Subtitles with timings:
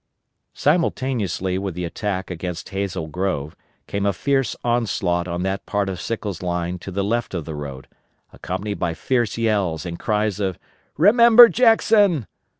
[0.55, 3.55] Simultaneously with the attack against Hazel Grove
[3.85, 7.53] came a fierce onslaught on that part of Sickles' line to the left of the
[7.53, 7.87] road,
[8.33, 10.55] accompanied by fierce yells and cries of
[10.97, 12.25] _"Remember Jackson!"